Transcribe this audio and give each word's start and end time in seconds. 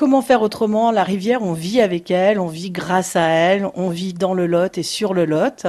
Comment 0.00 0.22
faire 0.22 0.40
autrement 0.40 0.92
La 0.92 1.04
rivière, 1.04 1.42
on 1.42 1.52
vit 1.52 1.82
avec 1.82 2.10
elle, 2.10 2.40
on 2.40 2.46
vit 2.46 2.70
grâce 2.70 3.16
à 3.16 3.28
elle, 3.28 3.68
on 3.74 3.90
vit 3.90 4.14
dans 4.14 4.32
le 4.32 4.46
Lot 4.46 4.78
et 4.78 4.82
sur 4.82 5.12
le 5.12 5.26
Lot. 5.26 5.66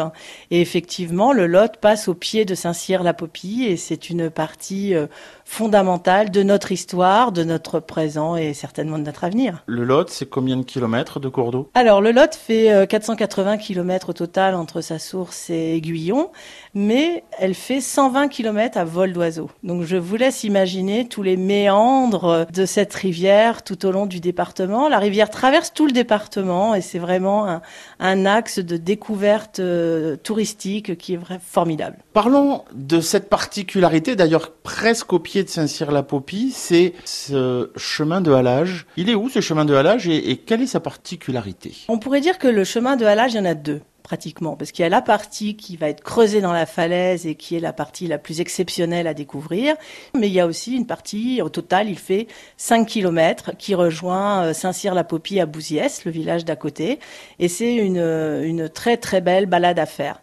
Et 0.51 0.61
effectivement, 0.61 1.33
le 1.33 1.47
Lot 1.47 1.75
passe 1.81 2.07
au 2.07 2.13
pied 2.13 2.46
de 2.46 2.55
Saint-Cyr-la-Popie 2.55 3.65
et 3.65 3.75
c'est 3.75 4.09
une 4.09 4.29
partie 4.29 4.96
euh, 4.96 5.07
fondamentale 5.44 6.31
de 6.31 6.44
notre 6.44 6.71
histoire, 6.71 7.33
de 7.33 7.44
notre 7.44 7.81
présent 7.81 8.38
et 8.38 8.54
certainement 8.54 8.97
de 8.97 9.04
notre 9.04 9.25
avenir. 9.25 9.63
Le 9.65 9.83
Lot, 9.83 10.09
c'est 10.09 10.29
combien 10.29 10.56
de 10.56 10.63
kilomètres 10.63 11.20
de 11.20 11.28
cours 11.28 11.52
d'eau? 11.52 11.70
Alors, 11.74 12.00
le 12.00 12.13
Lot 12.13 12.34
fait 12.34 12.88
480 12.88 13.52
euh, 13.52 13.58
kilomètres 13.58 14.12
au 14.12 14.13
total 14.13 14.56
entre 14.56 14.79
sa 14.79 14.98
source 14.98 15.50
et 15.50 15.76
Aiguillon, 15.76 16.32
mais 16.73 17.26
elle 17.38 17.54
fait 17.54 17.82
120 17.82 18.30
kilomètres 18.30 18.77
à 18.77 18.86
vol 18.86 19.12
d'oiseau. 19.12 19.50
Donc, 19.63 19.84
je 19.84 19.98
vous 19.98 20.16
laisse 20.16 20.45
imaginer 20.45 21.05
tous 21.09 21.22
les 21.22 21.36
méandres 21.36 22.48
de 22.50 22.66
cette 22.66 22.94
rivière 22.94 23.63
tout 23.63 23.86
au 23.86 23.91
long 23.91 24.05
du 24.05 24.20
département. 24.22 24.88
La 24.88 24.99
rivière 24.99 25.30
traverse 25.30 25.73
tout 25.73 25.85
le 25.85 25.91
département 25.91 26.75
et 26.75 26.81
c'est 26.81 26.99
vraiment 26.99 27.59
un, 27.99 28.25
axe 28.25 28.59
de 28.59 28.77
découverte 28.77 29.59
euh, 29.59 30.16
touristique 30.16 30.97
qui 30.97 31.13
est 31.13 31.17
vraiment 31.17 31.41
formidable. 31.44 31.97
Parlons 32.13 32.63
de 32.73 33.02
cette 33.02 33.30
particularité, 33.30 34.16
d'ailleurs 34.16 34.52
presque 34.52 35.11
au 35.13 35.20
pied 35.20 35.44
de 35.44 35.49
Saint-Cyr-la-Popie, 35.49 36.52
c'est 36.55 36.94
ce 37.03 37.71
chemin 37.75 38.21
de 38.21 38.31
halage. 38.31 38.85
Il 38.95 39.09
est 39.09 39.16
où 39.16 39.30
ce 39.30 39.41
chemin 39.41 39.66
de 39.66 39.73
halage 39.73 40.07
et 40.07 40.38
quelle 40.38 40.61
est 40.61 40.67
sa 40.67 40.80
particularité? 40.80 41.73
On 41.88 41.97
pourrait 41.97 42.22
dire 42.22 42.38
que 42.38 42.47
le 42.47 42.63
chemin 42.63 42.95
de 42.95 43.05
halage, 43.05 43.33
il 43.33 43.38
y 43.38 43.39
en 43.39 43.45
a 43.45 43.55
deux 43.55 43.81
pratiquement, 44.01 44.55
parce 44.55 44.71
qu'il 44.71 44.83
y 44.83 44.85
a 44.85 44.89
la 44.89 45.01
partie 45.01 45.55
qui 45.55 45.77
va 45.77 45.89
être 45.89 46.01
creusée 46.01 46.41
dans 46.41 46.53
la 46.53 46.65
falaise 46.65 47.25
et 47.25 47.35
qui 47.35 47.55
est 47.55 47.59
la 47.59 47.73
partie 47.73 48.07
la 48.07 48.17
plus 48.17 48.41
exceptionnelle 48.41 49.07
à 49.07 49.13
découvrir, 49.13 49.75
mais 50.13 50.27
il 50.27 50.33
y 50.33 50.39
a 50.39 50.45
aussi 50.45 50.75
une 50.75 50.87
partie, 50.87 51.41
au 51.41 51.49
total, 51.49 51.89
il 51.89 51.99
fait 51.99 52.27
5 52.57 52.87
km, 52.87 53.51
qui 53.57 53.75
rejoint 53.75 54.45
euh, 54.45 54.53
Saint-Cyr-la-Popie 54.53 55.39
à 55.39 55.45
Bouziès, 55.45 56.05
le 56.05 56.11
village 56.11 56.45
d'à 56.45 56.55
côté, 56.55 56.99
et 57.39 57.47
c'est 57.47 57.75
une, 57.75 57.97
une 57.97 58.69
très 58.69 58.97
très 58.97 59.21
belle 59.21 59.45
balade 59.45 59.80
à 59.80 59.85
faire. 59.85 60.21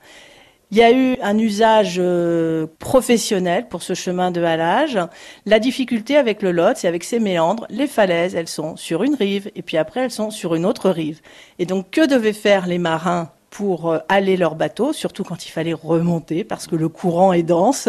Il 0.70 0.76
y 0.76 0.82
a 0.82 0.92
eu 0.92 1.16
un 1.22 1.38
usage 1.38 1.96
euh, 1.98 2.66
professionnel 2.78 3.68
pour 3.68 3.82
ce 3.82 3.94
chemin 3.94 4.30
de 4.30 4.42
halage. 4.42 4.98
La 5.46 5.60
difficulté 5.60 6.18
avec 6.18 6.42
le 6.42 6.52
Lot, 6.52 6.76
c'est 6.76 6.88
avec 6.88 7.04
ses 7.04 7.20
méandres. 7.20 7.66
Les 7.70 7.86
falaises, 7.86 8.34
elles 8.34 8.48
sont 8.48 8.76
sur 8.76 9.02
une 9.02 9.14
rive 9.14 9.50
et 9.54 9.62
puis 9.62 9.78
après 9.78 10.00
elles 10.00 10.10
sont 10.10 10.30
sur 10.30 10.54
une 10.54 10.66
autre 10.66 10.90
rive. 10.90 11.20
Et 11.58 11.64
donc 11.64 11.90
que 11.90 12.06
devaient 12.06 12.34
faire 12.34 12.66
les 12.66 12.76
marins 12.76 13.32
pour 13.50 13.90
euh, 13.90 13.98
aller 14.08 14.36
leur 14.36 14.54
bateau, 14.54 14.92
surtout 14.92 15.24
quand 15.24 15.46
il 15.46 15.50
fallait 15.50 15.72
remonter 15.72 16.44
parce 16.44 16.66
que 16.66 16.76
le 16.76 16.88
courant 16.88 17.32
est 17.32 17.42
dense, 17.42 17.88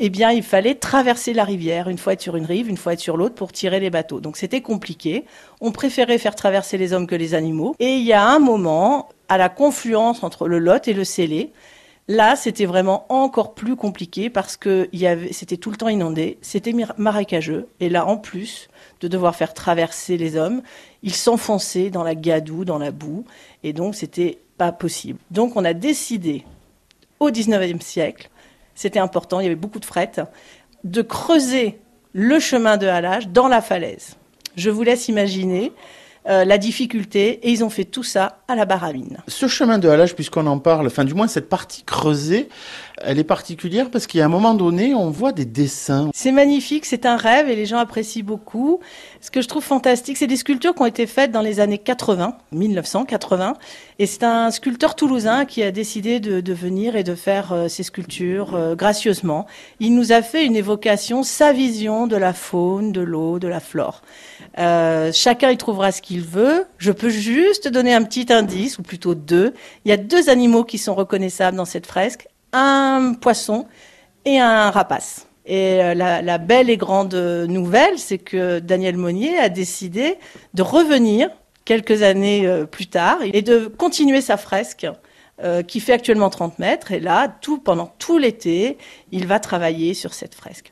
eh 0.00 0.10
bien, 0.10 0.30
il 0.30 0.42
fallait 0.42 0.74
traverser 0.74 1.32
la 1.32 1.44
rivière, 1.44 1.88
une 1.88 1.98
fois 1.98 2.14
être 2.14 2.20
sur 2.20 2.36
une 2.36 2.44
rive, 2.44 2.68
une 2.68 2.76
fois 2.76 2.94
être 2.94 3.00
sur 3.00 3.16
l'autre 3.16 3.34
pour 3.34 3.52
tirer 3.52 3.80
les 3.80 3.90
bateaux. 3.90 4.20
Donc 4.20 4.36
c'était 4.36 4.60
compliqué. 4.60 5.24
On 5.60 5.72
préférait 5.72 6.18
faire 6.18 6.34
traverser 6.34 6.78
les 6.78 6.92
hommes 6.92 7.06
que 7.06 7.14
les 7.14 7.34
animaux. 7.34 7.74
Et 7.78 7.96
il 7.96 8.04
y 8.04 8.12
a 8.12 8.26
un 8.26 8.38
moment, 8.38 9.08
à 9.28 9.38
la 9.38 9.48
confluence 9.48 10.22
entre 10.22 10.48
le 10.48 10.58
Lot 10.58 10.88
et 10.88 10.92
le 10.92 11.04
Célé, 11.04 11.52
Là, 12.08 12.36
c'était 12.36 12.66
vraiment 12.66 13.04
encore 13.08 13.54
plus 13.54 13.74
compliqué 13.74 14.30
parce 14.30 14.56
que 14.56 14.88
c'était 15.32 15.56
tout 15.56 15.72
le 15.72 15.76
temps 15.76 15.88
inondé, 15.88 16.38
c'était 16.40 16.72
marécageux. 16.98 17.66
Et 17.80 17.88
là, 17.88 18.06
en 18.06 18.16
plus 18.16 18.68
de 19.00 19.08
devoir 19.08 19.34
faire 19.34 19.54
traverser 19.54 20.16
les 20.16 20.36
hommes, 20.36 20.62
ils 21.02 21.14
s'enfonçaient 21.14 21.90
dans 21.90 22.04
la 22.04 22.14
gadoue, 22.14 22.64
dans 22.64 22.78
la 22.78 22.92
boue. 22.92 23.24
Et 23.64 23.72
donc, 23.72 23.96
c'était 23.96 24.38
pas 24.56 24.72
possible. 24.72 25.18
Donc 25.30 25.56
on 25.56 25.64
a 25.64 25.72
décidé, 25.72 26.44
au 27.20 27.30
19e 27.30 27.80
siècle, 27.80 28.30
c'était 28.74 28.98
important, 28.98 29.40
il 29.40 29.44
y 29.44 29.46
avait 29.46 29.56
beaucoup 29.56 29.80
de 29.80 29.84
fret, 29.84 30.12
de 30.84 31.02
creuser 31.02 31.78
le 32.12 32.38
chemin 32.38 32.76
de 32.76 32.86
halage 32.86 33.28
dans 33.28 33.48
la 33.48 33.60
falaise. 33.60 34.16
Je 34.56 34.70
vous 34.70 34.82
laisse 34.82 35.08
imaginer 35.08 35.72
euh, 36.28 36.44
la 36.44 36.58
difficulté, 36.58 37.40
et 37.42 37.50
ils 37.50 37.62
ont 37.64 37.70
fait 37.70 37.84
tout 37.84 38.02
ça 38.02 38.38
à 38.48 38.54
la 38.54 38.64
baramine. 38.64 39.18
Ce 39.28 39.46
chemin 39.48 39.78
de 39.78 39.88
halage, 39.88 40.14
puisqu'on 40.14 40.46
en 40.46 40.58
parle, 40.58 40.86
enfin 40.86 41.04
du 41.04 41.14
moins 41.14 41.28
cette 41.28 41.48
partie 41.48 41.82
creusée, 41.84 42.48
elle 43.02 43.18
est 43.18 43.24
particulière 43.24 43.90
parce 43.90 44.06
qu'à 44.06 44.24
un 44.24 44.28
moment 44.28 44.54
donné, 44.54 44.94
on 44.94 45.10
voit 45.10 45.32
des 45.32 45.44
dessins. 45.44 46.10
C'est 46.14 46.32
magnifique, 46.32 46.86
c'est 46.86 47.04
un 47.04 47.16
rêve 47.16 47.48
et 47.50 47.56
les 47.56 47.66
gens 47.66 47.78
apprécient 47.78 48.24
beaucoup. 48.24 48.80
Ce 49.20 49.30
que 49.30 49.42
je 49.42 49.48
trouve 49.48 49.62
fantastique, 49.62 50.16
c'est 50.16 50.26
des 50.26 50.36
sculptures 50.36 50.74
qui 50.74 50.82
ont 50.82 50.86
été 50.86 51.06
faites 51.06 51.30
dans 51.30 51.42
les 51.42 51.60
années 51.60 51.78
80, 51.78 52.38
1980, 52.52 53.54
et 53.98 54.06
c'est 54.06 54.22
un 54.24 54.50
sculpteur 54.50 54.94
toulousain 54.94 55.44
qui 55.44 55.62
a 55.62 55.70
décidé 55.70 56.20
de, 56.20 56.52
venir 56.52 56.96
et 56.96 57.02
de 57.02 57.14
faire 57.14 57.52
euh, 57.52 57.68
ces 57.68 57.82
sculptures 57.82 58.54
euh, 58.54 58.74
gracieusement. 58.74 59.46
Il 59.78 59.94
nous 59.94 60.12
a 60.12 60.22
fait 60.22 60.46
une 60.46 60.56
évocation, 60.56 61.22
sa 61.22 61.52
vision 61.52 62.06
de 62.06 62.16
la 62.16 62.32
faune, 62.32 62.92
de 62.92 63.02
l'eau, 63.02 63.38
de 63.38 63.48
la 63.48 63.60
flore. 63.60 64.02
Euh, 64.58 65.12
chacun 65.12 65.50
y 65.50 65.56
trouvera 65.58 65.92
ce 65.92 66.00
qu'il 66.00 66.15
veut. 66.20 66.66
Je 66.78 66.92
peux 66.92 67.08
juste 67.08 67.68
donner 67.68 67.94
un 67.94 68.02
petit 68.02 68.32
indice, 68.32 68.78
ou 68.78 68.82
plutôt 68.82 69.14
deux. 69.14 69.54
Il 69.84 69.88
y 69.88 69.92
a 69.92 69.96
deux 69.96 70.28
animaux 70.28 70.64
qui 70.64 70.78
sont 70.78 70.94
reconnaissables 70.94 71.56
dans 71.56 71.64
cette 71.64 71.86
fresque, 71.86 72.28
un 72.52 73.14
poisson 73.20 73.66
et 74.24 74.38
un 74.38 74.70
rapace. 74.70 75.26
Et 75.46 75.82
euh, 75.82 75.94
la, 75.94 76.38
belle 76.38 76.70
et 76.70 76.76
grande 76.76 77.14
nouvelle, 77.14 77.98
c'est 77.98 78.18
que 78.18 78.58
Daniel 78.58 78.96
Monnier 78.96 79.38
a 79.38 79.48
décidé 79.48 80.18
de 80.54 80.62
revenir 80.62 81.30
quelques 81.64 82.02
années 82.02 82.46
euh, 82.46 82.64
plus 82.64 82.86
tard 82.86 83.18
et 83.22 83.42
de 83.42 83.66
continuer 83.66 84.20
sa 84.20 84.36
fresque 84.36 84.86
qui 85.68 85.80
fait 85.80 85.92
actuellement 85.92 86.30
30 86.30 86.58
mètres. 86.58 86.92
Et 86.92 86.98
là, 86.98 87.30
pendant 87.62 87.92
tout 87.98 88.16
l'été, 88.16 88.78
il 89.12 89.26
va 89.26 89.38
travailler 89.38 89.92
sur 89.92 90.14
cette 90.14 90.34
fresque. 90.34 90.64